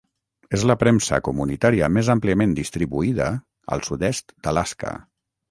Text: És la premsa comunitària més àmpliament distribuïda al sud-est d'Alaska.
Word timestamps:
És 0.57 0.61
la 0.69 0.75
premsa 0.83 1.19
comunitària 1.27 1.89
més 1.97 2.09
àmpliament 2.15 2.57
distribuïda 2.61 3.29
al 3.77 3.87
sud-est 3.91 4.35
d'Alaska. 4.49 4.97